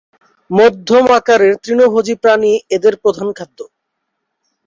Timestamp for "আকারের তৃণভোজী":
1.17-2.15